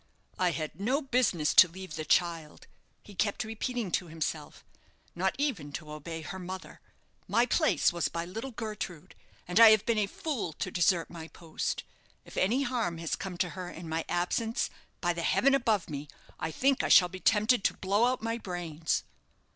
[0.39, 2.65] "I had no business to leave the child,"
[3.03, 4.65] he kept repeating to himself;
[5.13, 6.81] "not even to obey her mother.
[7.27, 9.13] My place was by little Gertrude,
[9.47, 11.83] and I have been a fool to desert my post.
[12.25, 16.07] If any harm has come to her in my absence, by the heaven above me,
[16.39, 19.03] I think I shall be tempted to blow out my brains."